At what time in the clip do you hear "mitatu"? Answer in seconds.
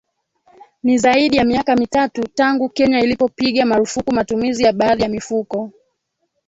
1.75-2.27